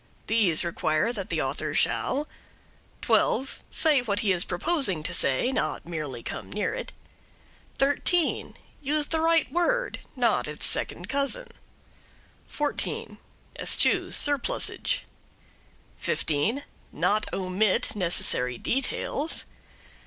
These 0.25 0.63
require 0.65 1.13
that 1.13 1.29
the 1.29 1.43
author 1.43 1.75
shall: 1.75 2.27
12. 3.03 3.59
Say 3.69 4.01
what 4.01 4.21
he 4.21 4.31
is 4.31 4.45
proposing 4.45 5.03
to 5.03 5.13
say, 5.13 5.51
not 5.51 5.85
merely 5.85 6.23
come 6.23 6.51
near 6.51 6.73
it. 6.73 6.91
13. 7.77 8.57
Use 8.81 9.05
the 9.09 9.21
right 9.21 9.51
word, 9.51 9.99
not 10.15 10.47
its 10.47 10.65
second 10.65 11.07
cousin. 11.07 11.49
14. 12.47 13.19
Eschew 13.59 14.09
surplusage. 14.09 15.05
15. 15.97 16.63
Not 16.91 17.31
omit 17.31 17.95
necessary 17.95 18.57
details. 18.57 19.45